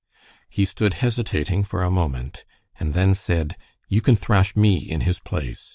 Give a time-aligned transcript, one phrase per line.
[0.49, 2.43] He stood hesitating for a moment,
[2.79, 3.55] and then said,
[3.87, 5.69] "You can thrash me in his place.